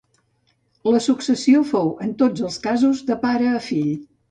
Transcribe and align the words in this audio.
La 0.95 1.01
successió 1.07 1.61
fou 1.73 1.93
en 2.07 2.15
tots 2.23 2.47
els 2.49 2.59
casos 2.67 3.05
de 3.13 3.21
pare 3.29 3.55
a 3.55 3.65
fill. 3.71 3.97